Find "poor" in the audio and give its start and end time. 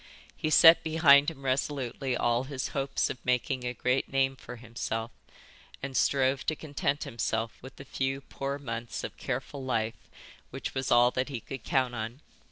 8.21-8.57